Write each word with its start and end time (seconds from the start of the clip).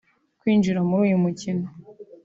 Kwinjira 0.39 0.79
muri 0.87 1.01
uyu 1.07 1.23
mukino 1.23 1.65